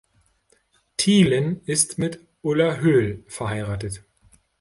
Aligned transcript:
Thielen 0.97 1.61
ist 1.67 1.99
mit 1.99 2.21
Ulla 2.41 2.77
Höll 2.77 3.23
verheiratet. 3.27 4.01